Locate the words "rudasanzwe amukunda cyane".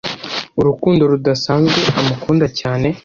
1.11-2.87